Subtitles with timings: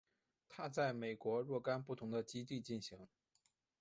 [0.49, 3.07] 它在美国若干不同的基地进行。